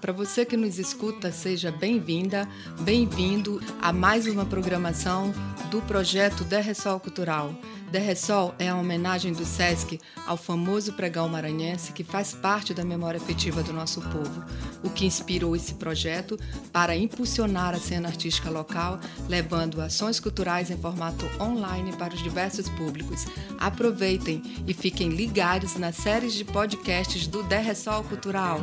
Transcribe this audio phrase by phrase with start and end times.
[0.00, 2.48] Para você que nos escuta, seja bem-vinda,
[2.80, 5.32] bem-vindo a mais uma programação
[5.70, 7.54] do projeto Derressol Cultural.
[7.90, 13.20] Derressol é a homenagem do SESC ao famoso pregão maranhense que faz parte da memória
[13.20, 14.42] afetiva do nosso povo,
[14.82, 16.38] o que inspirou esse projeto
[16.72, 18.98] para impulsionar a cena artística local,
[19.28, 23.26] levando ações culturais em formato online para os diversos públicos.
[23.58, 28.60] Aproveitem e fiquem ligados nas séries de podcasts do Derressol Cultural.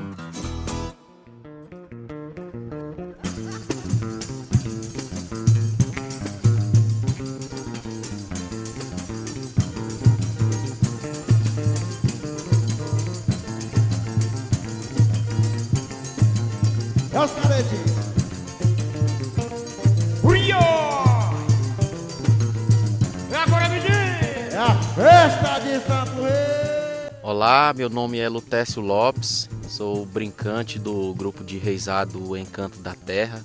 [25.00, 27.10] Festa de Santo Rei.
[27.24, 33.42] Olá, meu nome é Lutécio Lopes, sou brincante do grupo de reisado Encanto da Terra,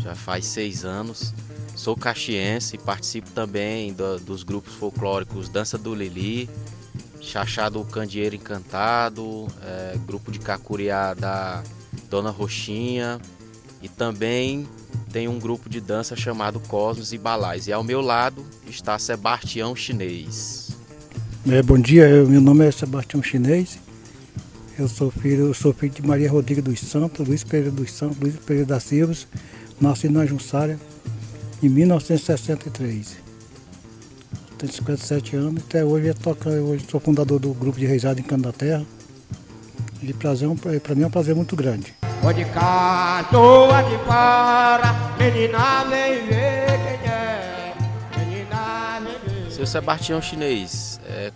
[0.00, 1.32] já faz seis anos.
[1.76, 6.50] Sou caxiense e participo também do- dos grupos folclóricos Dança do Lili,
[7.20, 11.62] Chachá do Candeeiro Encantado, eh, grupo de Cacuriá da
[12.10, 13.20] Dona Roxinha
[13.80, 14.66] e também
[15.12, 17.68] tem um grupo de dança chamado Cosmos e Balais.
[17.68, 20.61] E ao meu lado está Sebastião Chinês.
[21.48, 23.78] É, bom dia, eu- meu nome é Sebastião Chinês.
[24.78, 28.16] Eu sou filho, eu sou filho de Maria Rodrigues dos Santos, Luiz Pereira dos Santos,
[28.18, 29.14] Luiz Pereira da Silva.
[29.80, 30.78] Nasci na Junçária
[31.62, 33.16] em 1963.
[34.56, 38.22] Tenho 57 anos, até hoje eu toco, hoje sou fundador do grupo de reisado em
[38.22, 38.84] Cano da Terra.
[40.00, 40.48] E prazer,
[40.82, 41.92] para mim é um prazer muito grande.
[42.20, 47.74] Pode cá, toa de para, menina vem ver quem é.
[48.18, 49.50] Menina vem ver.
[49.52, 51.32] Seu Sebastião Chinês, é,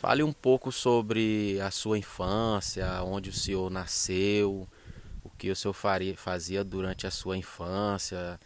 [0.00, 4.66] fale um pouco sobre a sua infância, onde o senhor nasceu,
[5.22, 8.40] o que o senhor faria, fazia durante a sua infância,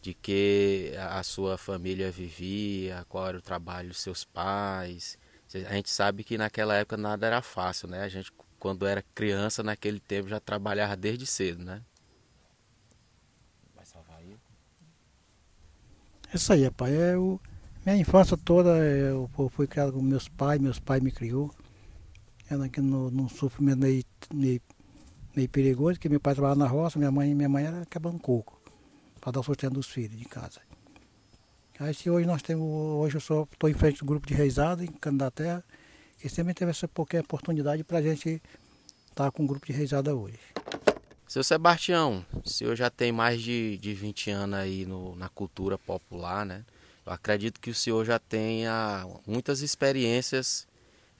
[0.00, 5.18] de que a sua família vivia, qual era o trabalho dos seus pais.
[5.68, 8.02] A gente sabe que naquela época nada era fácil, né?
[8.02, 11.82] A gente, quando era criança, naquele tempo, já trabalhava desde cedo, né?
[13.74, 14.36] Vai salvar aí?
[16.32, 16.92] É Isso aí, rapaz.
[16.92, 17.40] É o,
[17.86, 21.54] minha infância toda eu fu- fui criado com meus pais, meus pais me criou.
[22.50, 24.04] Eu aqui no, num sofrimento meio,
[24.34, 24.60] meio,
[25.34, 28.60] meio perigoso, porque meu pai trabalhava na roça, minha mãe, minha mãe era quebrando coco,
[29.20, 30.60] para dar o sustento dos filhos de casa.
[31.78, 34.86] Aí se hoje nós temos, hoje eu estou em frente do grupo de reisado em
[34.86, 35.62] Cano da Terra,
[36.18, 38.40] que sempre teve essa pouca oportunidade para a gente
[39.08, 40.38] estar com o grupo de reisada hoje.
[41.28, 45.76] Seu Sebastião, o senhor já tem mais de, de 20 anos aí no- na cultura
[45.76, 46.64] popular, né?
[47.06, 50.66] Eu acredito que o senhor já tenha muitas experiências,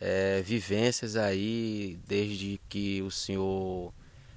[0.01, 3.95] eh, vivências aí, desde que o senhor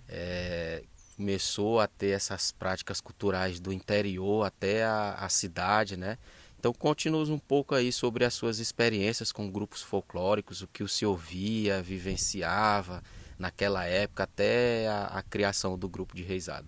[0.07, 0.83] eh,
[1.17, 6.17] começou a ter essas práticas culturais do interior até a, a cidade, né?
[6.59, 10.87] Então conte-nos um pouco aí sobre as suas experiências com grupos folclóricos, o que o
[10.87, 13.01] senhor via, vivenciava,
[13.39, 16.67] naquela época até a, a criação do grupo de reisado.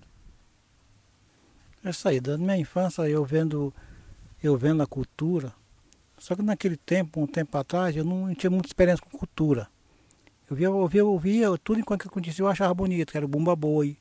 [1.83, 3.73] É isso aí, da minha infância eu vendo,
[4.41, 5.53] eu vendo a cultura,
[6.17, 9.67] só que naquele tempo, um tempo atrás, eu não tinha muita experiência com cultura.
[10.49, 13.25] Eu via, eu via, eu via tudo enquanto que acontecia, eu achava bonito, que era
[13.25, 13.97] o Bumba Boi,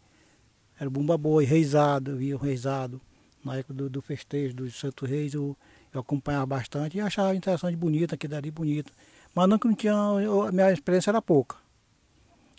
[0.79, 3.01] era o Bumba Boi, reizado, eu via o reizado.
[3.45, 5.57] Na época do, do festejo do Santo Reis, eu,
[5.95, 8.93] eu acompanhava bastante e achava interessante, bonito, aquilo ali bonito.
[9.35, 11.57] Mas não que não tinha, eu- minha experiência era pouca.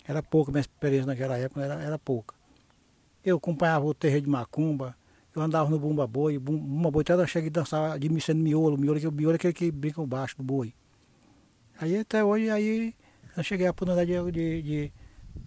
[0.04, 2.34] Era pouca, minha experiência naquela época era, era pouca.
[3.24, 4.96] Eu acompanhava o terreiro de Macumba,
[5.34, 8.38] eu andava no Bumba Boi, Bum- Bumba Boi até eu cheguei a dançar de mexendo
[8.40, 10.74] miolo, miolo, que o miolo é aquele que brinca baixo do boi.
[11.80, 12.94] Aí até hoje, aí
[13.36, 14.92] eu cheguei a oportunidade de, de, de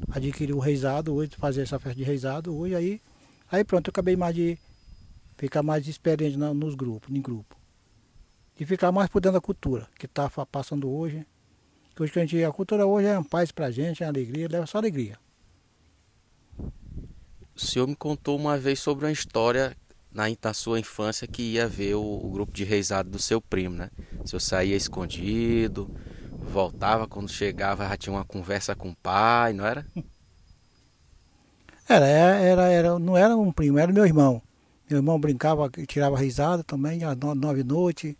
[0.10, 3.02] adquirir o reizado hoje, fazer essa festa de reizado hoje, aí,
[3.52, 4.58] aí pronto, eu acabei mais de
[5.38, 7.56] ficar mais experiente na- nos grupos, em grupo.
[8.60, 11.26] E ficar mais por dentro da cultura, que está passando hoje.
[12.00, 14.66] Hoje que a gente, a cultura hoje é um paz pra gente, é alegria, leva
[14.66, 15.18] só alegria.
[17.56, 19.76] O senhor me contou uma vez sobre uma história
[20.12, 23.76] na, na sua infância que ia ver o, o grupo de reisado do seu primo,
[23.76, 23.90] né?
[24.24, 25.90] O senhor saía escondido,
[26.42, 29.86] voltava, quando chegava já tinha uma conversa com o pai, não era?
[31.88, 34.42] Era, era, era, não era um primo, era meu irmão.
[34.90, 38.18] Meu irmão brincava, tirava risada também, às no- nove da noite.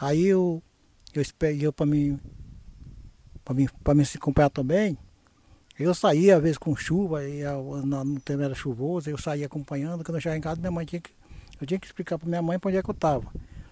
[0.00, 0.62] Aí eu,
[1.14, 1.22] eu
[1.64, 2.20] eu para mim,
[3.44, 4.96] para mim, mim se acompanhar também.
[5.78, 10.16] Eu saía às vezes com chuva, e no tempo era chuvoso, eu saía acompanhando, quando
[10.16, 11.10] eu chegava em casa, minha mãe tinha que.
[11.60, 13.24] Eu tinha que explicar para minha mãe para onde é que eu estava.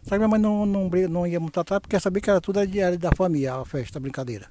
[0.02, 2.58] Só que minha mãe não, não, não ia muito atrás, porque sabia que era tudo
[2.60, 4.48] era da família, a festa, a brincadeira.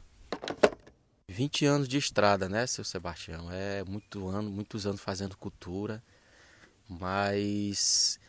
[1.27, 3.49] 20 anos de estrada, né, seu Sebastião?
[3.51, 6.03] É muito ano, muitos anos fazendo cultura,
[6.87, 8.19] mas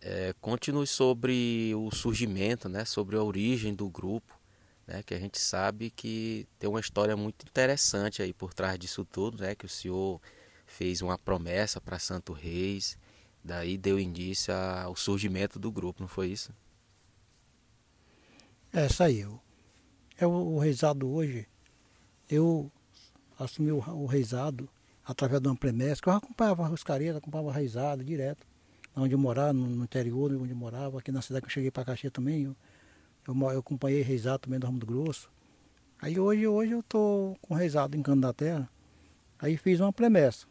[0.00, 4.35] é, continue sobre o surgimento, né, sobre a origem do grupo,
[4.86, 9.04] né, que a gente sabe que tem uma história muito interessante aí por trás disso
[9.04, 10.20] tudo, né, que o senhor
[10.66, 12.98] fez uma promessa para Santo Reis,
[13.42, 16.52] daí deu início ao surgimento do grupo, não foi isso?
[18.72, 19.40] É, saiu.
[20.18, 21.46] É o, o reizado hoje,
[22.28, 22.70] eu
[23.38, 24.68] assumi o, o reizado
[25.04, 28.46] através de uma promessa, que eu acompanhava a roscaria, acompanhava a reizada direto,
[28.96, 31.70] onde eu morava, no, no, interior, onde eu morava, aqui na cidade que eu cheguei
[31.70, 32.56] para Caxias também, eu,
[33.26, 35.30] eu, eu acompanhei reizado também do Ramo do Grosso.
[36.00, 38.68] Aí hoje, hoje eu estou com reizado em Cano da Terra,
[39.38, 40.46] aí fiz uma promessa.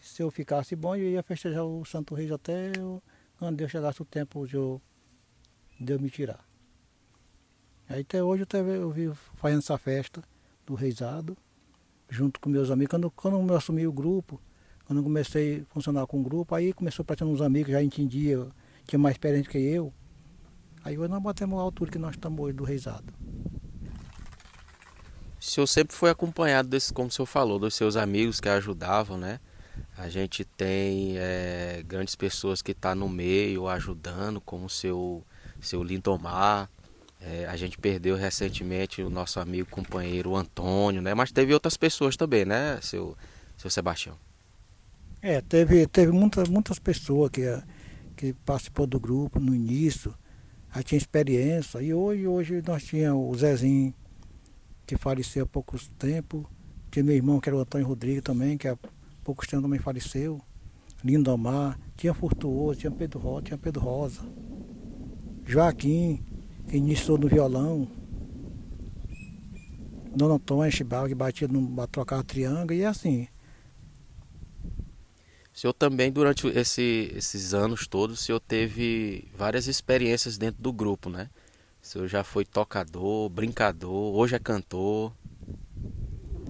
[0.00, 3.02] Se eu ficasse bom, eu ia festejar o Santo Reis até eu,
[3.38, 4.80] quando eu chegasse o tempo de eu,
[5.80, 6.44] de eu me tirar.
[7.88, 10.22] Aí até hoje eu, teve, eu vi fazendo essa festa
[10.66, 11.36] do Reisado,
[12.08, 12.90] junto com meus amigos.
[12.90, 14.40] Quando, quando eu assumi o grupo,
[14.86, 17.82] quando eu comecei a funcionar com o grupo, aí começou a aparecer uns amigos, já
[17.82, 18.46] entendia,
[18.84, 19.92] tinha mais experiência que eu.
[20.86, 23.12] Aí hoje nós batemos a altura que nós estamos hoje do Reisado.
[25.36, 29.18] O senhor sempre foi acompanhado desse, como o senhor falou, dos seus amigos que ajudavam,
[29.18, 29.40] né?
[29.98, 35.24] A gente tem é, grandes pessoas que estão tá no meio ajudando, como o seu,
[35.60, 36.70] seu Lindomar,
[37.20, 41.14] é, a gente perdeu recentemente o nosso amigo companheiro Antônio, né?
[41.14, 43.16] Mas teve outras pessoas também, né, seu,
[43.56, 44.16] seu Sebastião?
[45.20, 47.42] É, teve, teve muitas, muitas pessoas que,
[48.14, 50.14] que participou do grupo no início,
[50.82, 51.80] tinha experiência.
[51.80, 53.94] E hoje, hoje nós tínhamos o Zezinho,
[54.86, 56.44] que faleceu há poucos tempos.
[56.90, 58.76] Tinha meu irmão, que era o Antônio Rodrigues também, que há
[59.24, 60.40] poucos tempos também faleceu.
[61.04, 64.22] Lindomar, tinha Furtuoso, tinha Pedro Rosa, tinha Pedro Rosa.
[65.44, 66.24] Joaquim,
[66.72, 67.88] iniciou no violão.
[70.14, 73.28] Dona Antônia Chibal, que batia, no, trocava triângulo, e assim.
[75.56, 80.70] O senhor também, durante esse, esses anos todos, o senhor teve várias experiências dentro do
[80.70, 81.30] grupo, né?
[81.82, 85.14] O senhor já foi tocador, brincador, hoje é cantor.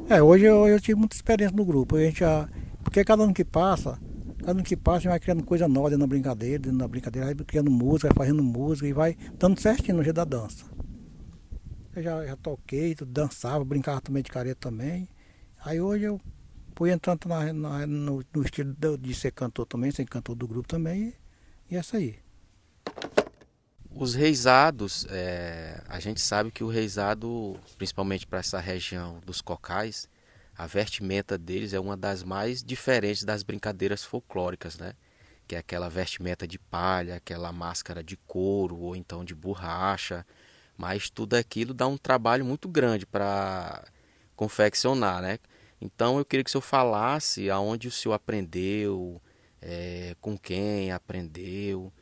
[0.08, 1.94] É, hoje eu, eu tive muita experiência no grupo.
[1.94, 2.48] A gente já,
[2.82, 3.96] porque cada ano que passa,
[4.40, 6.88] Cada ano que passa, a gente vai criando coisa nova dentro da brincadeira, dentro da
[6.88, 10.64] brincadeira, vai criando música, vai fazendo música e vai dando certinho no jeito da dança.
[11.94, 15.08] Eu já, já toquei, dançava, brincava também de careta também.
[15.64, 16.20] Aí hoje eu
[16.76, 20.46] fui entrando na, na, no, no, estilo de, de, ser cantor também, ser cantor do
[20.46, 21.14] grupo também,
[21.70, 22.18] e, e é isso aí.
[23.90, 30.06] Os reisados, é, a gente sabe que o reisado, principalmente para essa região dos cocais,
[30.56, 34.92] a vestimenta deles é uma das mais diferentes das brincadeiras folclóricas, né?
[35.48, 40.26] Que é aquela vestimenta de palha, aquela máscara de couro ou então de borracha.
[40.76, 43.82] Mas tudo aquilo dá um trabalho muito grande para
[44.34, 45.38] confeccionar, né?
[45.80, 49.20] Então eu queria que o senhor falasse aonde o senhor aprendeu,
[49.60, 51.92] é, com quem aprendeu,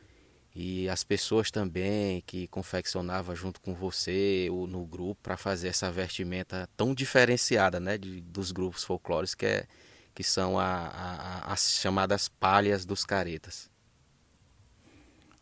[0.55, 5.91] e as pessoas também que confeccionava junto com você ou no grupo para fazer essa
[5.91, 9.67] vestimenta tão diferenciada né de, dos grupos folclóricos que, é,
[10.13, 13.69] que são a, a, as chamadas palhas dos caretas.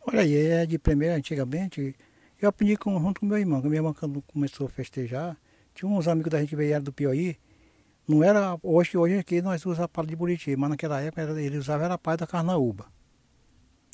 [0.04, 1.94] Olha aí é de primeira antigamente
[2.42, 5.36] eu aprendi com, junto com meu irmão que meu irmão quando começou a festejar
[5.72, 7.38] tinha uns amigos da gente vieram do Piauí
[8.06, 11.58] não era hoje hoje aqui nós usamos a palha de Buriti mas naquela época ele
[11.58, 12.86] usava era a palha da carnaúba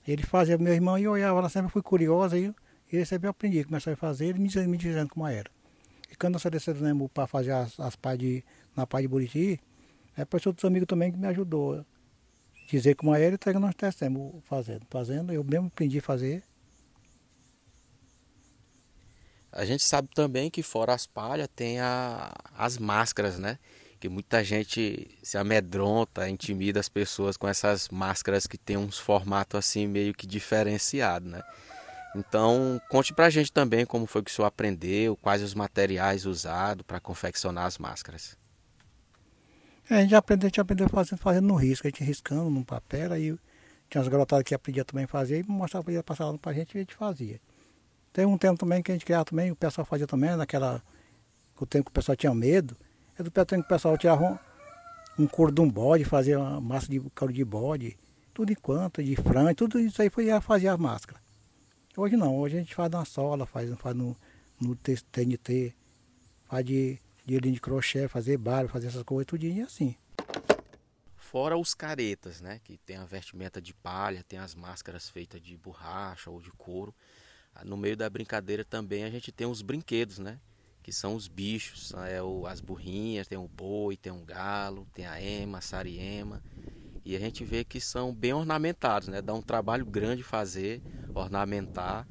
[0.06, 2.52] ele fazia, meu irmão, e eu olhava, ela sempre fui curiosa, e
[2.90, 5.50] eu sempre aprendi, comecei a fazer, ele me, me dizendo como era.
[6.10, 8.44] E quando desci do Nemo para fazer as, as de,
[8.76, 9.60] na pá de Buriti,
[10.16, 11.84] é por outros amigos também que me ajudou.
[12.68, 14.86] Dizer como era, até que nós testamos fazendo.
[14.90, 16.42] Fazendo, eu mesmo aprendi a fazer.
[19.52, 23.58] A gente sabe também que fora as palhas tem a, as máscaras, né?
[24.00, 29.58] Que muita gente se amedronta, intimida as pessoas com essas máscaras que tem uns formatos
[29.58, 31.42] assim meio que diferenciado, né?
[32.16, 36.84] Então, conte pra gente também como foi que o senhor aprendeu, quais os materiais usados
[36.84, 38.36] para confeccionar as máscaras.
[39.88, 42.64] É, a gente aprendeu, a gente aprendeu fazendo, fazendo no risco, a gente riscando no
[42.64, 43.36] papel, aí
[43.88, 46.78] tinha as garotadas que aprendia também a fazer e mostrava, ia passar pra gente e
[46.78, 47.38] a gente fazia.
[48.12, 50.82] Tem um tempo também que a gente criava também, o pessoal fazia também, naquela.
[51.60, 52.74] O tempo que o pessoal tinha medo,
[53.20, 56.60] é do tempo que o pessoal tirava um, um couro de um bode, fazia uma
[56.60, 57.98] massa de couro de bode,
[58.32, 61.20] tudo enquanto, de frango, tudo isso aí foi fazer a máscara.
[61.96, 64.16] Hoje não, hoje a gente faz na sola, faz, faz no,
[64.60, 65.74] no TNT,
[66.46, 69.94] faz de, de linha de crochê, fazer barba, fazer essas coisas, tudinho e assim.
[71.16, 72.60] Fora os caretas, né?
[72.64, 76.94] Que tem a vestimenta de palha, tem as máscaras feitas de borracha ou de couro.
[77.64, 80.40] No meio da brincadeira também a gente tem os brinquedos, né?
[80.82, 85.06] Que são os bichos, é o, as burrinhas, tem o boi, tem um galo, tem
[85.06, 86.42] a ema, a sariema.
[87.04, 89.22] E a gente vê que são bem ornamentados, né?
[89.22, 90.82] Dá um trabalho grande fazer,
[91.14, 92.06] ornamentar.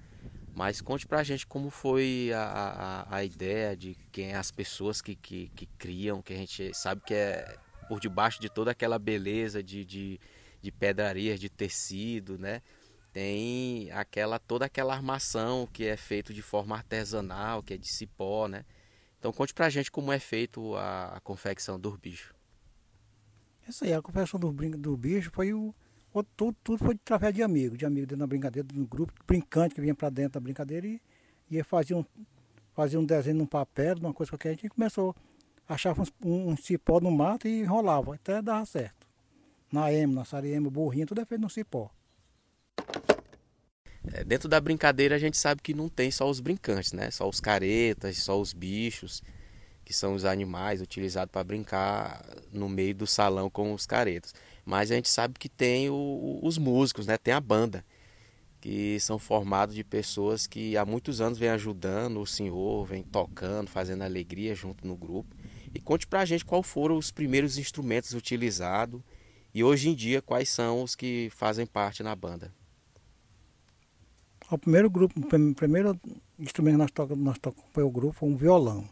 [0.54, 5.16] Mas conte pra gente como foi a, a, a ideia de quem as pessoas que,
[5.16, 7.58] que, que, criam, que a gente sabe que é
[7.88, 10.20] por debaixo de toda aquela beleza de, de,
[10.62, 12.62] de pedrarias, de tecido, né?
[13.12, 18.48] Tem aquela toda aquela armação que é feito de forma artesanal, que é de cipó,
[18.48, 18.64] né?
[19.18, 22.34] Então conte pra gente como é feito a, a confecção do bicho.
[23.68, 25.76] Isso aí, a confecção do, do bicho foi o,
[26.14, 29.76] o, tudo, tudo foi através de amigos, de amigos dentro da brincadeira, do grupo, brincante
[29.76, 31.02] que vinha para dentro da brincadeira e,
[31.52, 32.06] e fazia um,
[32.74, 35.16] fazia um desenho num papel, numa coisa qualquer, a gente começou,
[35.68, 39.08] achava um, um cipó no mato e enrolava, até dava certo.
[39.72, 41.92] Na ema, na sariema, burrinho, tudo é feito no cipó.
[44.14, 47.12] É, dentro da brincadeira a gente sabe que não tem só os brincantes, né?
[47.12, 49.22] Só os caretas, só os bichos,
[49.84, 54.34] que são os animais utilizados para brincar no meio do salão com os caretas.
[54.66, 57.18] Mas a gente sabe que tem o, os músicos, né?
[57.18, 57.84] Tem a banda,
[58.62, 63.70] que são formados de pessoas que há muitos anos vêm ajudando o senhor, vem tocando,
[63.70, 65.36] fazendo alegria junto no grupo.
[65.74, 69.02] E conte pra gente qual foram os primeiros instrumentos utilizados
[69.54, 72.54] e hoje em dia quais são os que fazem parte na banda.
[74.52, 76.00] O primeiro grupo, o primeiro
[76.40, 78.84] instrumento que nós tocamos, nós tocamos foi o grupo, um violão.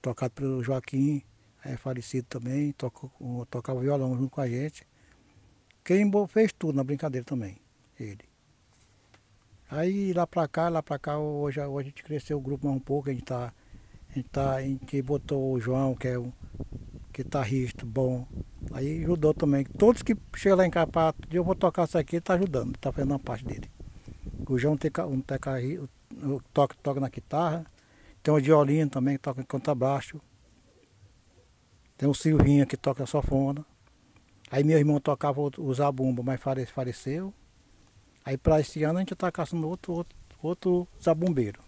[0.00, 1.22] Tocado pelo Joaquim,
[1.64, 3.10] é falecido também, tocou,
[3.50, 4.86] tocava violão junto com a gente.
[5.82, 7.56] Quem fez tudo na brincadeira também,
[7.98, 8.24] ele.
[9.68, 12.76] Aí lá pra cá, lá pra cá, hoje, hoje a gente cresceu o grupo mais
[12.76, 13.52] um pouco, a gente tá.
[14.08, 16.32] A gente, tá, a gente botou o João, que é um
[17.12, 18.24] guitarrista bom.
[18.72, 19.64] Aí ajudou também.
[19.64, 22.92] Todos que chegam lá em Capato, eu vou tocar isso aqui, ele tá ajudando, tá
[22.92, 23.75] fazendo a parte dele.
[24.48, 25.80] O João tem um tecaí,
[26.52, 27.66] toca, toca na guitarra.
[28.22, 30.20] Tem o Diolino também que toca em contrabaixo.
[31.96, 33.64] Tem o Silvinho que toca a sofona.
[34.50, 37.32] Aí meu irmão tocava o zabumba, mas faleceu.
[38.24, 41.60] Aí para esse ano a gente está caçando outro, outro, outro zabumbeiro.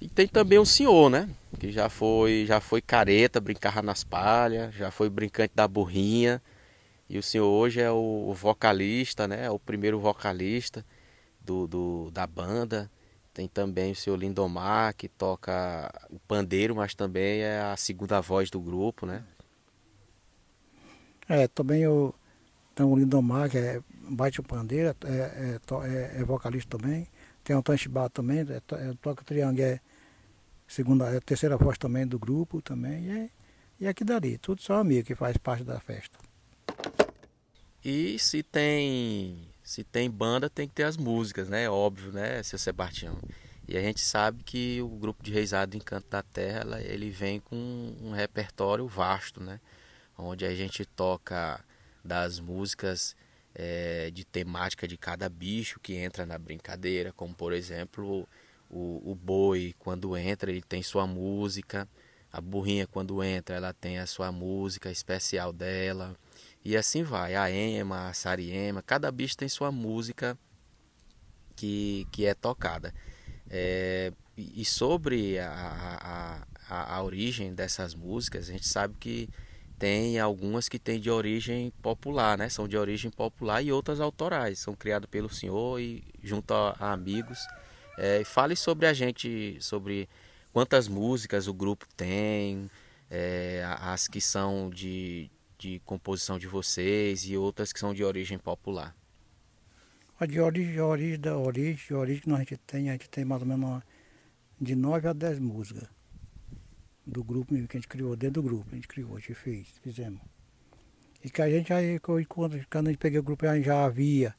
[0.00, 1.28] E tem também o senhor, né?
[1.58, 6.42] Que já foi, já foi careta, brincava nas palhas, já foi brincante da burrinha.
[7.12, 9.44] E o senhor hoje é o vocalista, né?
[9.44, 10.82] É o primeiro vocalista
[11.38, 12.90] do, do, da banda.
[13.34, 18.48] Tem também o senhor Lindomar, que toca o pandeiro, mas também é a segunda voz
[18.48, 19.22] do grupo, né?
[21.28, 22.14] É, também o,
[22.74, 27.06] tem o Lindomar, que é, bate o pandeiro, é, é, é, é vocalista também.
[27.44, 29.78] Tem o Tanchibá também, é, é, toca triângulo, é,
[30.66, 33.04] segunda, é terceira voz também do grupo também.
[33.04, 33.30] E, é,
[33.80, 36.31] e aqui dali, tudo só amigo que faz parte da festa.
[37.84, 41.68] E se tem se tem banda, tem que ter as músicas, né?
[41.68, 43.18] Óbvio, né, seu Sebastião?
[43.66, 47.56] E a gente sabe que o grupo de Reisado Encanto da Terra, ele vem com
[48.02, 49.60] um repertório vasto, né?
[50.18, 51.64] Onde a gente toca
[52.04, 53.16] das músicas
[53.54, 58.28] é, de temática de cada bicho que entra na brincadeira, como por exemplo
[58.68, 61.88] o, o boi, quando entra, ele tem sua música,
[62.32, 66.16] a burrinha, quando entra, ela tem a sua música especial dela.
[66.64, 70.38] E assim vai, a ema, a sariema, cada bicho tem sua música
[71.56, 72.94] que, que é tocada.
[73.50, 79.28] É, e sobre a, a, a, origem dessas músicas, a gente sabe que
[79.78, 82.48] tem algumas que têm de origem popular, né?
[82.48, 86.92] São de origem popular e outras autorais, são criadas pelo senhor e junto a, a
[86.92, 87.38] amigos.
[87.98, 90.08] É, fale sobre a gente, sobre
[90.52, 92.70] quantas músicas o grupo tem,
[93.10, 95.30] é, as que são de,
[95.62, 98.96] de composição de vocês e outras que são de origem popular?
[100.18, 103.08] A de origem, a origem da origem, a origem que a gente tem, a gente
[103.08, 103.80] tem mais ou menos
[104.60, 105.88] de 9 a 10 músicas
[107.06, 109.68] do grupo que a gente criou, dentro do grupo, a gente criou, a gente fez,
[109.82, 110.20] fizemos.
[111.22, 114.34] E que a gente aí, quando, a gente peguei o grupo, a gente já havia,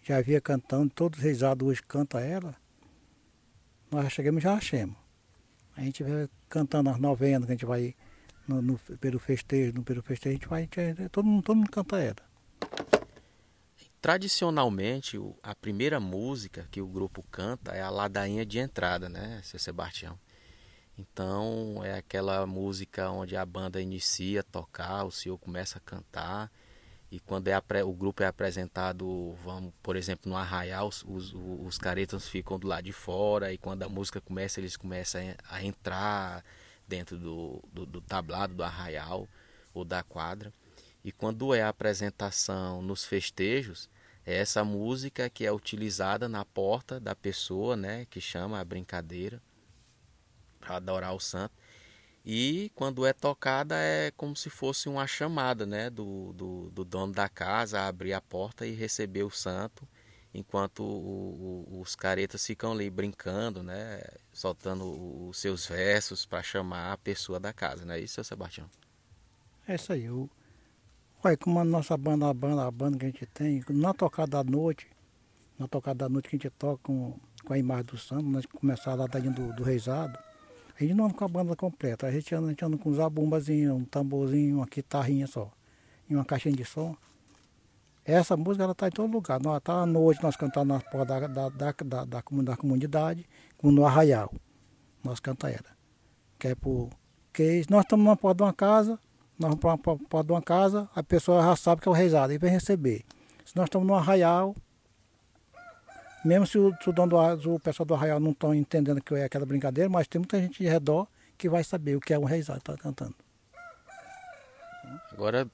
[0.00, 2.54] já havia cantando, todos os hoje cantam ela,
[3.90, 4.96] nós chegamos e já achamos.
[5.76, 7.96] A gente vai cantando as novenas, que a gente vai
[8.48, 11.56] no, no, pelo festejo, no pelo festejo, a gente vai, a gente, todo, mundo, todo
[11.56, 12.16] mundo canta ela.
[14.00, 19.58] Tradicionalmente, a primeira música que o grupo canta é a ladainha de entrada, né, seu
[19.58, 20.18] Sebastião?
[20.96, 26.50] Então, é aquela música onde a banda inicia a tocar, o senhor começa a cantar,
[27.10, 31.78] e quando é o grupo é apresentado, vamos, por exemplo, no arraial, os, os, os
[31.78, 36.44] caretas ficam do lado de fora, e quando a música começa, eles começam a entrar,
[36.88, 39.28] dentro do, do, do tablado do arraial
[39.74, 40.52] ou da quadra.
[41.04, 43.88] E quando é a apresentação nos festejos,
[44.26, 49.40] é essa música que é utilizada na porta da pessoa, né, que chama a brincadeira.
[50.60, 51.54] para adorar o santo.
[52.24, 57.12] E quando é tocada é como se fosse uma chamada né, do, do, do dono
[57.12, 59.88] da casa a abrir a porta e receber o santo,
[60.32, 66.92] enquanto o, o, os caretas ficam ali brincando, né, soltando os seus versos para chamar
[66.92, 68.68] a pessoa da casa, não é isso, seu Sebastião?
[69.66, 70.08] É isso aí.
[70.10, 70.28] O...
[71.22, 74.42] Olha, como a nossa banda, a banda, a banda que a gente tem, na tocada
[74.42, 74.86] da noite,
[75.58, 78.46] na tocada da noite que a gente toca com, com a imagem do santo, nós
[78.46, 80.18] começamos lá dentro do, do reizado,
[80.78, 82.90] a gente não anda com a banda completa, a gente anda, a gente anda com
[82.90, 85.50] um zabumbazinho, um tamborzinho, uma guitarrinha só,
[86.08, 86.96] e uma caixinha de som.
[88.08, 89.38] Essa música ela está em todo lugar.
[89.38, 93.70] Nós tá à noite, nós cantamos na porta da, da, da, da, da, comunidade, como
[93.70, 94.32] no arraial.
[95.04, 95.76] Nós cantamos ela.
[96.38, 96.88] Que é por.
[97.34, 98.98] Que nós estamos na porta de uma casa,
[99.38, 101.94] nós vamos para a porta de uma casa, a pessoa já sabe que é o
[101.94, 103.04] reizado e vem receber.
[103.44, 104.56] Se nós estamos no arraial,
[106.24, 109.14] mesmo se o, se o, dono do, o pessoal do arraial não estão entendendo que
[109.14, 112.18] é aquela brincadeira, mas tem muita gente de redor que vai saber o que é
[112.18, 113.14] um reizado que está cantando.
[115.12, 115.46] Agora,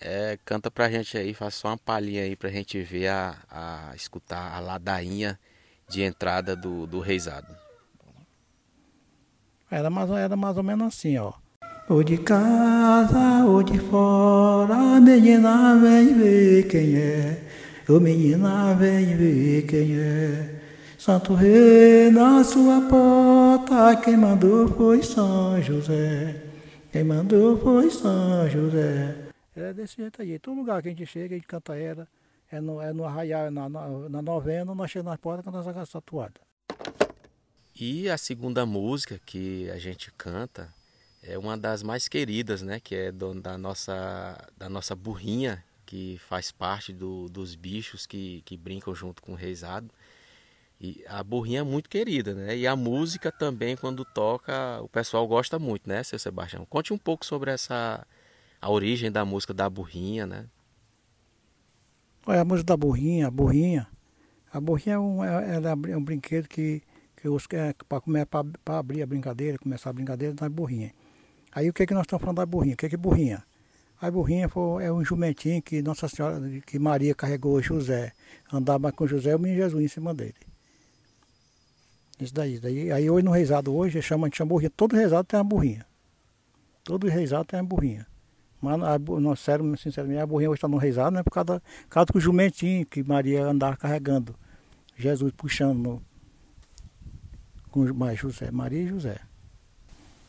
[0.00, 3.92] é, canta pra gente aí, faz só uma palhinha aí pra gente ver a, a
[3.94, 5.38] escutar a ladainha
[5.88, 7.54] de entrada do, do reizado.
[9.70, 11.32] Era mais, era mais ou menos assim, ó.
[11.88, 17.42] Ou de casa ou de fora, menina vem ver quem é.
[17.88, 20.60] Ô menina, vem ver quem é.
[20.96, 26.36] Santo Rei na sua porta, quem mandou foi São José.
[26.92, 29.29] Quem mandou foi São José.
[29.60, 30.38] É desse jeito aí.
[30.38, 32.08] Todo lugar que a gente chega, a gente canta ela.
[32.50, 36.00] É no, é no arraial, na, na, na novena, nós chegamos na porta cantamos essa
[36.00, 36.40] toada.
[37.78, 40.72] E a segunda música que a gente canta
[41.22, 42.80] é uma das mais queridas, né?
[42.80, 48.42] Que é do, da, nossa, da nossa burrinha, que faz parte do, dos bichos que,
[48.44, 49.88] que brincam junto com o reizado.
[50.80, 52.56] E a burrinha é muito querida, né?
[52.56, 56.64] E a música também, quando toca, o pessoal gosta muito, né, seu Sebastião?
[56.64, 58.06] Conte um pouco sobre essa
[58.60, 60.46] a origem da música da burrinha, né?
[62.26, 63.88] Olha, a música da burrinha, a burrinha.
[64.52, 66.82] A burrinha é um, é, é um brinquedo que,
[67.16, 67.74] que os é,
[68.24, 70.92] para abrir a brincadeira, começar a brincadeira, da burrinha.
[71.52, 72.74] Aí o que, é que nós estamos falando da burrinha?
[72.74, 73.42] O que é que é burrinha?
[74.00, 78.12] A burrinha foi, é um jumentinho que Nossa Senhora, que Maria carregou José.
[78.52, 80.34] Andava com José e o menino Jesus em cima dele.
[82.20, 82.58] Isso daí.
[82.58, 84.70] daí aí hoje no reizado hoje, chama, chama burrinha.
[84.70, 85.86] Todo reizado tem uma burrinha.
[86.84, 88.09] Todo reizado tem uma burrinha.
[88.60, 88.78] Mas,
[89.20, 92.06] não, sério, sinceramente, a burrinha hoje está no reizado, não é por causa, por causa
[92.12, 94.34] do jumentinho que Maria andava carregando.
[94.96, 96.02] Jesus puxando no,
[97.70, 99.18] com mais José, Maria e José.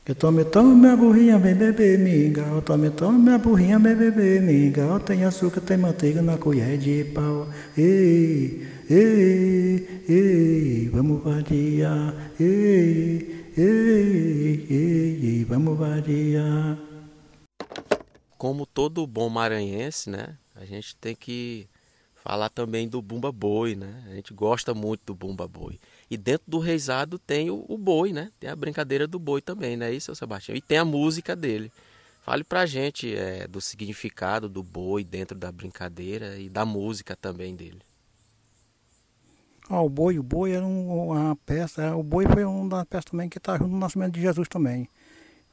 [0.03, 2.61] Eu tome, tome minha burrinha, vem beber mingau.
[2.61, 4.99] Tome, tome minha burrinha, vem beber mingau.
[4.99, 7.47] Tem açúcar, tem manteiga na colher de pau.
[7.77, 12.15] Ei, ei, ei, vamos variar.
[12.39, 16.90] Ei, ei, ei, ei, vamos variar.
[18.41, 20.35] Como todo bom maranhense, né?
[20.55, 21.67] A gente tem que
[22.15, 24.03] falar também do Bumba Boi, né?
[24.09, 25.79] A gente gosta muito do Bumba Boi.
[26.09, 28.31] E dentro do reizado tem o, o, boi, né?
[28.39, 29.93] Tem a brincadeira do boi também, né?
[29.93, 30.55] Isso, Sebastião?
[30.55, 31.71] E tem a música dele.
[32.23, 37.55] Fale pra gente é, do significado do boi dentro da brincadeira e da música também
[37.55, 37.83] dele.
[39.69, 43.05] Ah, o boi, o boi era uma peça, é, o boi foi uma das peças
[43.05, 44.89] também que está junto no nascimento de Jesus também.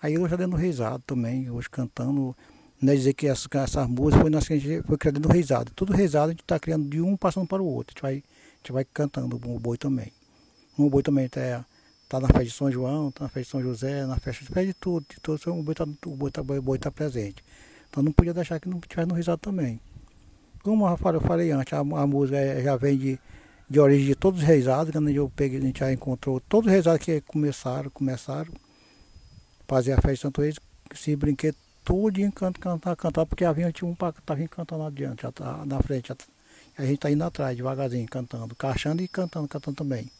[0.00, 2.34] Aí hoje já dentro do reizado também, hoje cantando,
[2.80, 5.72] não é dizer que essas, essas músicas foi, nascendo, foi criada no reizado.
[5.74, 8.12] Tudo reizado a gente está criando de um passando para o outro, a gente vai,
[8.12, 10.12] a gente vai cantando o boi também.
[10.76, 11.64] O boi também está
[12.08, 14.66] tá na festa de São João, está na festa de São José, na festa de,
[14.66, 15.86] de tudo, de tudo, o boi está
[16.30, 17.42] tá, boi tá presente.
[17.90, 19.80] Então não podia deixar que não tivesse no risado também.
[20.62, 23.18] Como eu falei, eu falei antes, a, a música é, já vem de,
[23.68, 26.72] de origem de todos os reisados, quando eu peguei, a gente já encontrou todos os
[26.72, 30.56] reisados que começaram, começaram a fazer a festa de Santo Reis,
[30.92, 33.44] esse brinquedo tudo em canto, cantar, cantar, porque
[33.82, 36.24] um para tá vindo cantando adiante, já tá na frente, já, tá,
[36.78, 40.10] a gente está indo atrás, devagarzinho, cantando, caixando e cantando, cantando também.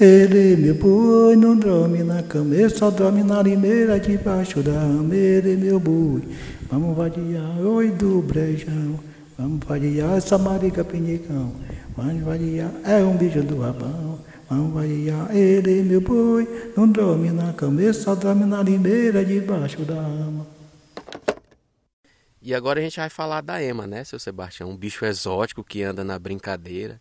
[0.00, 5.14] Ele, meu boi, não dorme na cama, ele só dorme na limeira debaixo da rama.
[5.14, 6.22] Ele, meu boi,
[6.70, 8.98] vamos vadiar, oi do brejão,
[9.36, 11.52] vamos vadiar essa marica pinicão,
[11.96, 14.18] vamos vadiar, é um bicho do rabão.
[14.50, 19.82] Vamos vadiar, ele, meu boi, não dorme na cama, ele só dorme na limeira debaixo
[19.82, 20.57] da rama.
[22.40, 24.70] E agora a gente vai falar da Ema, né, seu Sebastião?
[24.70, 27.00] Um bicho exótico que anda na brincadeira,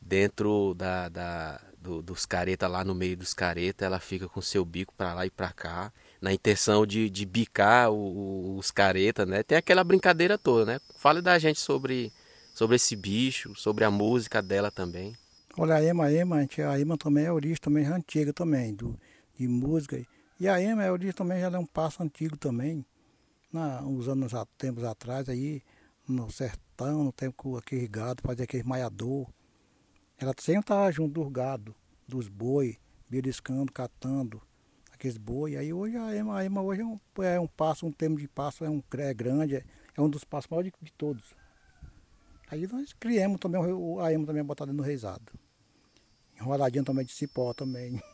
[0.00, 4.64] dentro da, da do, dos caretas lá no meio dos caretas, ela fica com seu
[4.64, 9.42] bico para lá e para cá, na intenção de, de bicar o, os caretas, né?
[9.42, 10.80] Tem aquela brincadeira toda, né?
[10.96, 12.10] Fale da gente sobre,
[12.54, 15.14] sobre esse bicho, sobre a música dela também.
[15.58, 18.98] Olha, a Ema, a Ema, a Ema também é origem também é antiga também, do,
[19.38, 20.02] de música.
[20.40, 22.84] E a ema, eu disse também, já é um passo antigo também,
[23.54, 25.62] na, uns anos, tempos atrás, aí,
[26.08, 29.28] no sertão, no tempo que aquele gado fazia aquele maiador.
[30.18, 31.74] Ela sempre estava junto dos gado,
[32.06, 32.76] dos boi,
[33.08, 34.42] beliscando, catando
[34.92, 35.56] aqueles boi.
[35.56, 38.26] Aí hoje a ema, a ema hoje é um, é um passo, um termo de
[38.26, 39.64] passo, é, um, é grande, é,
[39.96, 41.34] é um dos passos maiores de, de todos.
[42.50, 43.60] Aí nós criamos também
[44.00, 45.32] a ema também botada no reisado.
[46.36, 48.02] Enroladinho também de cipó também.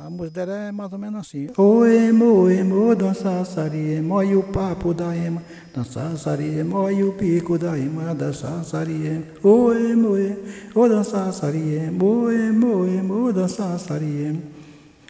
[0.00, 1.48] A música dela é mais ou menos assim.
[1.56, 5.42] O emo, emo, dança sariemo, e o papo da ema.
[5.74, 9.26] Dança sariemo, e o pico da ema, dança sariemo.
[9.42, 14.40] O emo, emo, dança sariemo, o emo, emo, dança sariemo.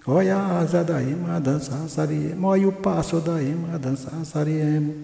[0.06, 4.94] Olha a asa da ema, dança sariemo, e o passo da ema, dança sariemo.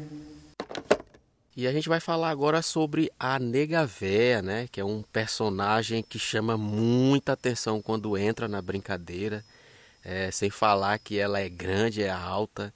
[1.55, 4.67] E a gente vai falar agora sobre a Nega Véia, né?
[4.73, 9.45] Que é um personagem que chama muita atenção quando entra na brincadeira
[10.05, 12.73] é, sem falar que ela é grande, é alta,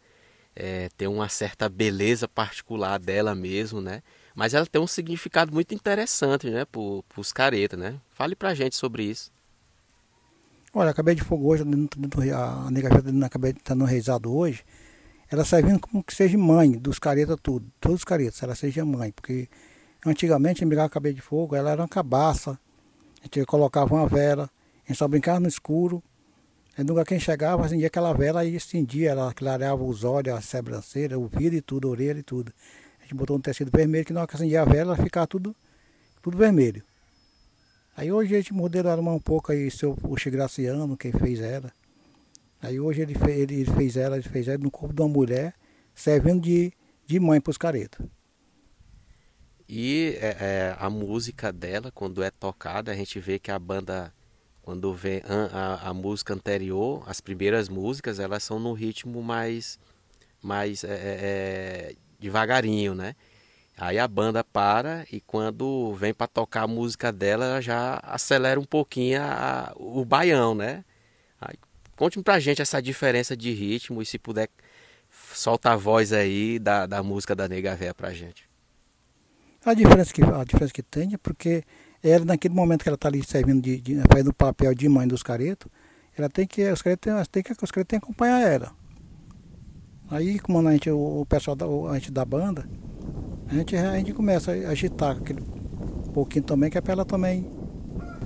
[0.57, 4.03] é, tem uma certa beleza particular dela mesmo, né?
[4.35, 6.81] Mas ela tem um significado muito interessante, né, para
[7.21, 8.01] os caretas, né?
[8.11, 9.31] Fale pra gente sobre isso.
[10.73, 12.88] Olha, acabei de fogo hoje, a nega
[13.27, 14.64] acabei de estar no reizado hoje,
[15.31, 19.11] ela servindo como que seja mãe dos caretas tudo, todos os caretas, ela seja mãe,
[19.12, 19.49] porque
[20.05, 22.59] antigamente em acabei de fogo, ela era uma cabaça,
[23.21, 24.51] a gente colocava uma vela,
[24.85, 26.03] a gente só brincava no escuro,
[26.85, 31.27] nunca quem chegava, acendia aquela vela e estendia, ela clareava os olhos, a sobrancelha, o
[31.27, 32.53] vidro e tudo, a orelha e tudo.
[33.01, 35.57] A gente botou um tecido vermelho, que que acendia a vela, ficava tudo,
[36.23, 36.83] tudo vermelho.
[37.97, 41.73] Aí hoje a gente modelou um pouco aí, seu, o Graciano, quem fez ela.
[42.62, 45.55] Aí hoje ele fez, ele fez ela, ele fez ela no corpo de uma mulher,
[45.95, 46.73] servindo de,
[47.05, 48.07] de mãe para os caretas.
[49.69, 54.12] E é, é, a música dela, quando é tocada, a gente vê que a banda
[54.69, 59.79] quando vem a, a, a, música anterior, as primeiras músicas, elas são no ritmo mais,
[60.43, 63.17] mais é, é, é, devagarinho, né?
[63.79, 68.61] Aí a banda para e quando vem para tocar a música dela, ela já acelera
[68.61, 70.85] um pouquinho a, o baião, né?
[71.41, 71.55] Aí,
[71.97, 74.51] conte pra gente essa diferença de ritmo e se puder
[75.33, 78.47] solta a voz aí da, da música da Nega Véia pra gente.
[79.65, 81.65] A diferença que, a diferença que tem é porque
[82.03, 85.07] ela naquele momento que ela está ali servindo de, de fazendo o papel de mãe
[85.07, 85.71] dos caretos,
[86.17, 88.73] ela tem que os caretos tem que os caretos tem que acompanhar ela.
[90.11, 92.69] Aí como a gente o, pessoal da a gente da banda,
[93.49, 95.43] a gente a gente começa a agitar aquele
[96.15, 97.47] pouquinho também que é para ela também.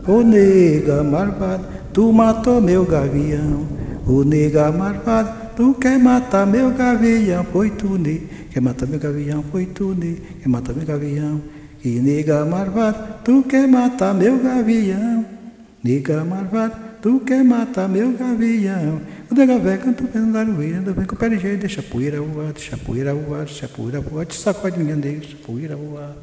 [0.07, 3.67] Ô nega marvada, tu matou meu gavião.
[4.07, 8.19] Ô nega marvada, tu quer matar meu gavião, foi tu ne.
[8.51, 10.17] Quer matar meu gavião, foi tu ne.
[10.41, 11.41] Quer matar meu gavião.
[11.85, 15.27] E nega marvada, tu quer matar meu gavião.
[15.83, 19.03] Nega marvada, tu quer matar meu gavião.
[19.29, 22.53] O nega velho canta o anda vem com o pé ligeiro, deixa a poeira voar,
[22.53, 26.14] deixa a poeira voar, deixa a poeira voar, te sacode ninguém deixa a poeira voar.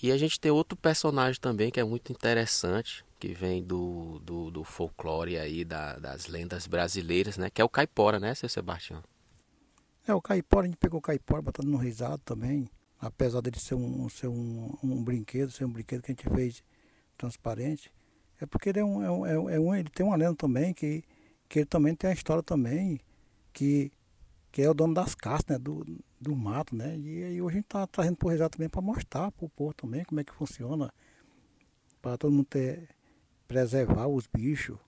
[0.00, 4.52] E a gente tem outro personagem também que é muito interessante, que vem do, do,
[4.52, 7.50] do folclore aí, da, das lendas brasileiras, né?
[7.50, 9.02] Que é o caipora, né, seu Sebastião?
[10.06, 13.74] É, o caipora, a gente pegou o caipora, botando no risado também apesar dele ser
[13.74, 16.62] um, ser um, um brinquedo, ser um brinquedo que a gente fez
[17.16, 17.92] transparente,
[18.40, 20.72] é porque ele é um, é um, é um é ele tem uma lenda também
[20.74, 21.04] que,
[21.48, 23.00] que ele também tem a história também
[23.52, 23.90] que,
[24.52, 25.84] que é o dono das caças, né, do,
[26.20, 26.96] do mato, né?
[26.98, 29.72] E aí hoje a gente está trazendo por resgate também para mostrar para o povo
[29.72, 30.92] também como é que funciona,
[32.02, 32.88] para todo mundo ter,
[33.48, 34.78] preservar os bichos.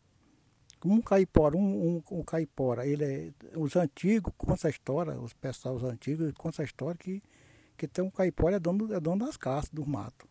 [0.78, 5.32] Como um caipora, um, um, um caipora, ele é, os antigos contam essa história, os
[5.32, 7.22] pessoal antigos contam essa história que
[7.78, 10.26] porque tem um caipora é dono, é dono das caças, do mato.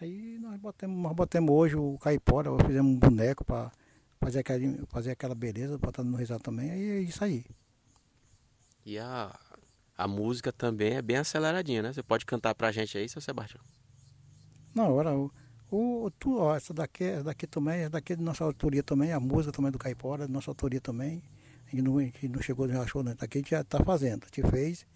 [0.00, 3.70] Aí nós botamos, nós botamos hoje o caipora, fizemos um boneco para
[4.18, 7.44] fazer aquela, fazer aquela beleza, botando no risado também, aí é isso aí.
[8.86, 9.38] E a,
[9.98, 11.92] a música também é bem aceleradinha, né?
[11.92, 13.62] Você pode cantar pra gente aí, seu Sebastião?
[14.74, 15.30] Não, agora o,
[15.70, 19.12] o, tu, ó, essa daqui, essa daqui também, essa daqui é de nossa autoria também,
[19.12, 21.22] a música também do Caipora, de nossa autoria também.
[21.66, 23.14] A gente não, a gente não chegou, não achou, né?
[23.14, 24.86] Daqui a gente já está fazendo, a gente fez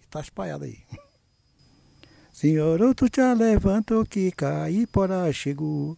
[0.00, 0.82] e está espalhado aí.
[2.36, 5.96] Senhor, tu te levanto que caipora chegou.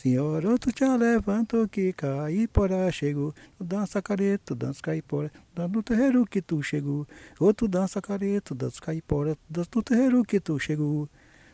[0.00, 3.34] Senhor, tu te levanto que caipora chegou.
[3.58, 7.08] Tu dança careto, dança caipora, dança no terreiro que tu chegou.
[7.40, 11.08] Ou tu dança careto, dança caipora, dança no terreiro que tu chegou.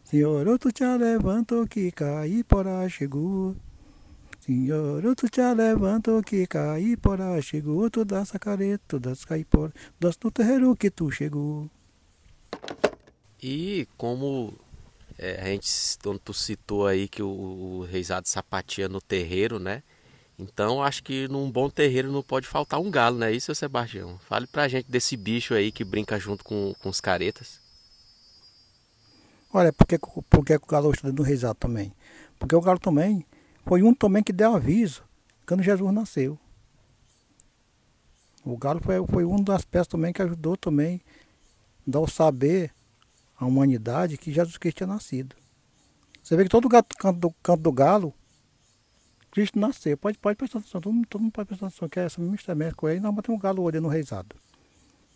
[0.04, 3.56] Senhor, tu te levanto que caipora chegou.
[4.40, 7.88] Senhor, tu te levanto que caipora chegou.
[7.88, 11.70] Tu dança careto, dança caipora, dança no terreiro que tu chegou.
[13.48, 14.52] E como
[15.16, 15.70] é, a gente,
[16.24, 19.84] tu citou aí que o, o reizado sapatia no terreiro, né?
[20.36, 24.18] Então acho que num bom terreiro não pode faltar um galo, não é isso, Sebastião?
[24.18, 27.60] Fale pra gente desse bicho aí que brinca junto com, com os caretas.
[29.52, 31.94] Olha, por que, por que o galo está do reisado também?
[32.40, 33.24] Porque o galo também
[33.64, 35.04] foi um também que deu aviso
[35.46, 36.36] quando Jesus nasceu.
[38.44, 41.00] O galo foi, foi uma das peças também que ajudou também
[41.86, 42.74] a dar o saber
[43.38, 45.36] à humanidade que Jesus Cristo tinha nascido.
[46.22, 48.14] Você vê que todo canto do, canto do galo
[49.36, 49.98] Cristo nasceu.
[49.98, 52.74] Pode, pode prestar atenção, todo mundo, todo mundo pode prestar atenção, que é essa mistério
[52.74, 54.34] com ele, nós batemos um galo olhando no.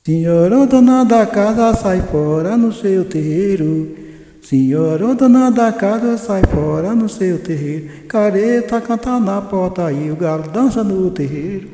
[0.04, 3.96] Senhor, dona da casa, sai fora no seu terreiro.
[4.42, 8.06] Senhor, dona da casa, sai fora no seu terreiro.
[8.06, 11.70] Careta canta na porta e o galo dança no terreiro.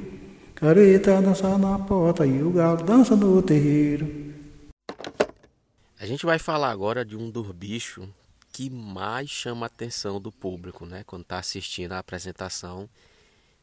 [0.55, 4.26] Careta dança na porta e o galo dança no terreiro.
[6.07, 8.09] A gente vai falar agora de um dos bichos
[8.53, 12.89] que mais chama a atenção do público, né, quando está assistindo a apresentação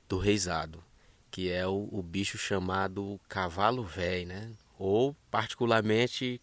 [0.10, 0.84] do reizado,
[1.32, 6.42] que é o, o bicho chamado cavalo velho, né, ou particularmente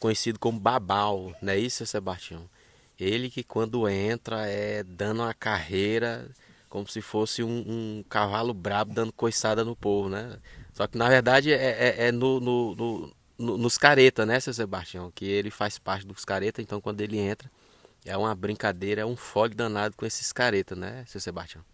[0.00, 2.50] conhecido como babau, não é isso, Sebastião?
[2.98, 6.28] Ele que quando entra é dando uma carreira
[6.68, 10.36] como se fosse um, um cavalo brabo dando coiçada no povo, né?
[10.74, 15.10] Só que na verdade é, é, é no, no, nos careta, né, seu Sebastião?
[15.14, 17.50] Que ele faz parte dos careta, então quando ele entra,
[18.04, 21.64] é uma brincadeira, é um fog danado com esses caretas, né, seu Sebastião?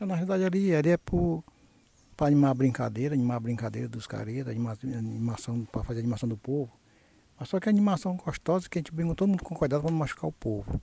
[0.00, 5.64] Na verdade, ali, ali é para animar a brincadeira, animar a brincadeira dos caretas, animação,
[5.64, 6.70] para fazer a animação do povo.
[7.38, 9.90] Mas só que a animação gostosa que a gente brinca todo mundo com cuidado para
[9.90, 10.80] não machucar o povo.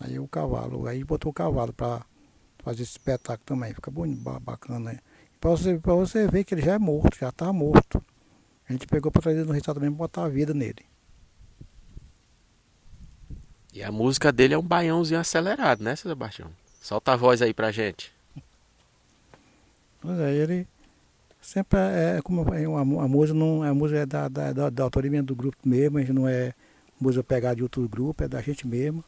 [0.00, 2.02] Aí o cavalo, aí botou o cavalo para
[2.62, 4.98] fazer esse espetáculo também, fica bonito, bacana, né?
[5.40, 8.04] Para você, você ver que ele já é morto, já está morto.
[8.68, 10.84] A gente pegou para trazer no resultado para botar a vida nele.
[13.72, 16.50] E a música dele é um baiãozinho acelerado, né, Sebastião?
[16.82, 18.12] Solta a voz aí pra gente.
[20.02, 20.66] Pois é, ele
[21.40, 24.82] sempre é, é como é a música não a música é da, da, da, da
[24.82, 26.54] autoria do grupo mesmo, a gente não é
[27.00, 29.04] música pegada de outro grupo, é da gente mesmo.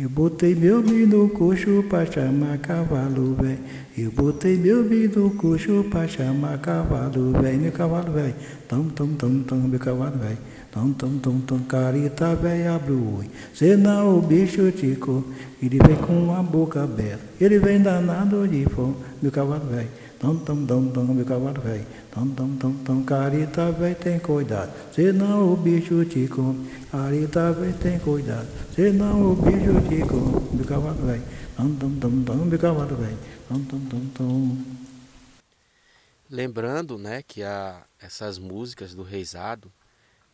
[0.00, 3.58] Eu botei meu bico no coxo pra chamar cavalo, velho.
[3.98, 7.58] Eu botei meu bico no coxo pra chamar cavalo, velho.
[7.58, 8.34] Meu cavalo, velho.
[8.68, 10.38] Tam, tam, tam, tam, meu cavalo, velho.
[10.70, 13.30] Tom, tom, tom, tom, carita velha abre o olho.
[13.52, 15.24] Senão o bicho te come.
[15.60, 17.24] Ele vem com a boca aberta.
[17.40, 18.94] Ele vem danado de fome.
[19.20, 19.88] Meu cavalo velho.
[20.20, 21.86] Tom, tom, tom, tom, meu cavalo velho.
[22.12, 24.72] Tom, tom, tom, tom, carita velha tem cuidado.
[24.92, 26.68] Senão o bicho te come.
[26.90, 28.48] Carita velha tem cuidado.
[28.74, 30.56] Senão o bicho te come.
[30.56, 31.22] Meu cavalo velho.
[31.56, 33.18] Tom, tom, tom, tom, meu cavalo velho.
[33.48, 34.56] Tom, tom, tom, tom.
[36.28, 39.72] Lembrando, né, que a, essas músicas do Reisado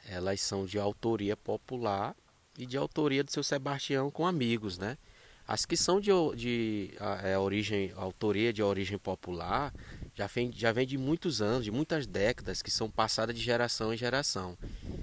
[0.08, 2.14] elas são de autoria popular
[2.58, 4.96] e de autoria do seu Sebastião com amigos, né?
[5.46, 6.90] As que são de, de
[7.22, 9.74] é, origem, autoria de origem popular
[10.14, 13.92] já vem, já vem de muitos anos, de muitas décadas, que são passadas de geração
[13.92, 14.56] em geração,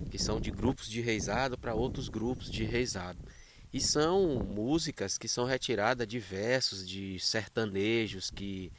[0.10, 3.20] que são de grupos de reizado para outros grupos de reizado.
[3.74, 8.72] E são músicas que são retiradas de versos de sertanejos que,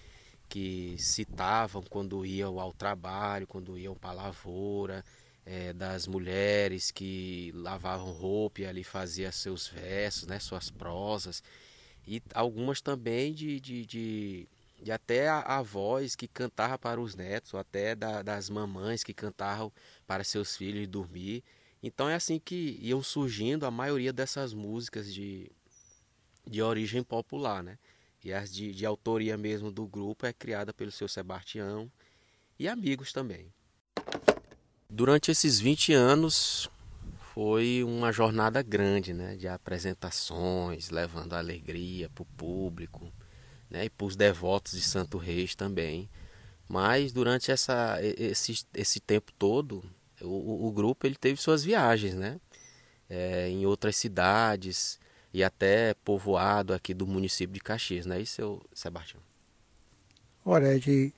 [0.48, 5.04] que citavam quando iam ao trabalho, quando iam para a lavoura,
[5.44, 11.42] é, das mulheres que lavavam roupa e ali fazia seus versos, né, suas prosas,
[12.06, 14.48] e algumas também de, de, de,
[14.80, 19.72] de até avós que cantavam para os netos, ou até da, das mamães que cantavam
[20.06, 21.44] para seus filhos dormir.
[21.82, 25.50] Então é assim que iam surgindo a maioria dessas músicas de,
[26.46, 27.78] de origem popular, né?
[28.24, 31.90] E as de, de autoria mesmo do grupo é criada pelo seu Sebastião
[32.56, 33.52] e amigos também.
[34.94, 36.68] Durante esses 20 anos
[37.32, 43.10] foi uma jornada grande, né, de apresentações, levando alegria para o público,
[43.70, 46.10] né, e para os devotos de Santo Reis também.
[46.68, 49.82] Mas durante essa, esse, esse tempo todo,
[50.20, 52.38] o, o grupo ele teve suas viagens, né,
[53.08, 55.00] é, em outras cidades
[55.32, 59.22] e até povoado aqui do município de Caxias, não é isso, Sebastião?
[60.44, 61.14] Olha, de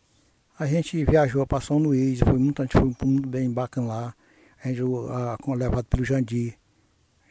[0.58, 4.14] a gente viajou para São Luís, foi muito, a gente foi muito bem bacana lá.
[4.62, 6.56] A gente a, levado pelo Jandir,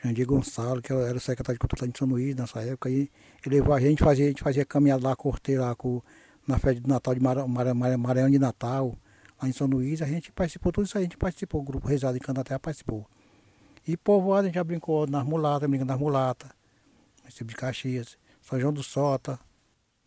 [0.03, 2.89] Jandir Gonçalo, que era secretário de Cultura de São Luís nessa época.
[2.89, 3.09] E
[3.45, 6.01] ele levou a gente, fazia, a gente fazia caminhada lá, cortei lá com,
[6.45, 8.97] na festa de Natal de Maranhão de Natal,
[9.41, 10.01] lá em São Luís.
[10.01, 13.07] A gente participou, tudo isso a gente participou, o grupo Rezado em Candaterra participou.
[13.87, 16.49] E povoado a gente já brincou nas mulatas, brincando nas mulatas,
[17.21, 19.39] município de Caxias, São João do Sota,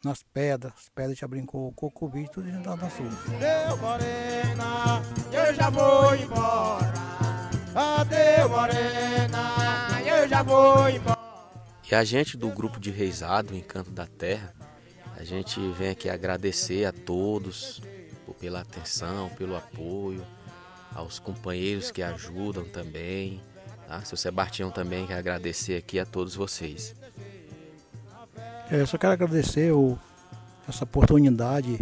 [0.07, 3.07] nas pedras, as pedras já brincou, cocovi, tudo já tá dançou.
[3.41, 6.95] Deu morena, eu já vou embora.
[7.75, 11.19] Adeus morena, eu já vou embora.
[11.91, 14.55] E a gente do grupo de Reisado, Encanto da Terra,
[15.19, 17.81] A gente vem aqui agradecer a todos
[18.39, 20.27] pela atenção, pelo apoio,
[20.95, 23.41] aos companheiros que ajudam também.
[23.89, 24.05] Tá?
[24.05, 26.95] Seu Sebastião também quer agradecer aqui a todos vocês.
[28.71, 29.99] É, eu só quero agradecer o,
[30.69, 31.81] essa oportunidade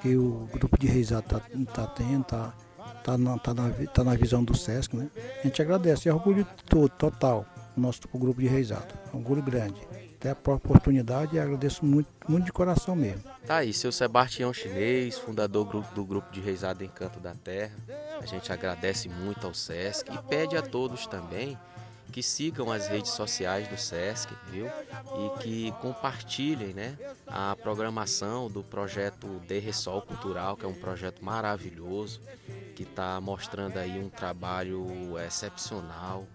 [0.00, 1.40] que o grupo de reisado está
[1.72, 2.54] tá tendo, está
[3.02, 5.08] tá na, tá, na, tá na visão do SESC, né?
[5.40, 7.44] A gente agradece, é orgulho todo, total,
[7.76, 9.80] nosso grupo de reisado, é um orgulho grande.
[10.18, 13.22] Até a oportunidade e agradeço muito, muito de coração mesmo.
[13.46, 17.74] Tá aí, seu Sebastião Chinês, fundador do grupo de reisado Encanto da Terra.
[18.20, 21.58] A gente agradece muito ao SESC e pede a todos também
[22.16, 24.64] que sigam as redes sociais do SESC, viu?
[24.66, 31.22] E que compartilhem, né, a programação do projeto De Ressol Cultural, que é um projeto
[31.22, 32.22] maravilhoso,
[32.74, 36.26] que está mostrando aí um trabalho excepcional,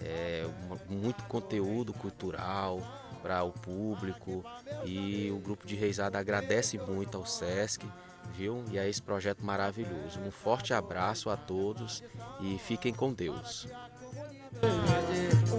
[0.00, 0.48] é,
[0.88, 2.80] muito conteúdo cultural
[3.22, 4.42] para o público
[4.86, 7.84] e o grupo de Reisada agradece muito ao SESC,
[8.34, 8.64] viu?
[8.70, 10.18] E a esse projeto maravilhoso.
[10.18, 12.02] Um forte abraço a todos
[12.40, 13.68] e fiquem com Deus.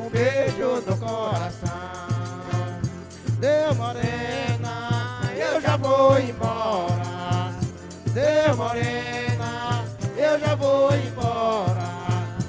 [0.07, 1.69] Um beijo no coração.
[3.41, 7.53] Deu morena, eu já vou embora.
[8.13, 9.83] Deu morena,
[10.15, 11.83] eu já vou embora.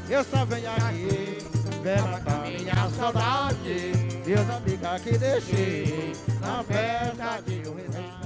[0.09, 1.39] Eu só venho aqui,
[1.83, 3.93] ver matar minha saudade.
[4.25, 8.18] Meus amigos que deixei na festa de um